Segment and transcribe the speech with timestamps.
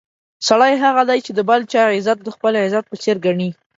[0.47, 3.49] سړی هغه دی چې د بل چا عزت د خپل عزت په څېر ګڼي.